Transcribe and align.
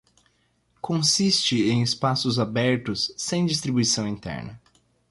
Consiste 0.81 1.61
em 1.69 1.83
espaços 1.83 2.39
abertos 2.39 3.13
sem 3.15 3.45
distribuição 3.45 4.07
interna. 4.07 4.59